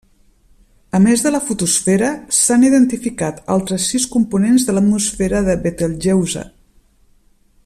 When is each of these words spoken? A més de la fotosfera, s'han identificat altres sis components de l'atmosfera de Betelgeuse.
A 0.99 1.01
més 1.03 1.25
de 1.25 1.31
la 1.35 1.41
fotosfera, 1.49 2.09
s'han 2.37 2.65
identificat 2.71 3.43
altres 3.59 3.87
sis 3.93 4.09
components 4.17 4.69
de 4.71 4.77
l'atmosfera 4.79 5.47
de 5.51 5.61
Betelgeuse. 5.67 6.49